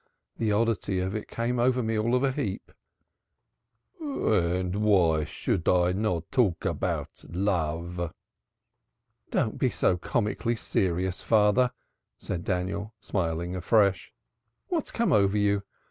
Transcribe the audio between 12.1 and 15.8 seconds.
said Daniel, smiling afresh. "What's come over you?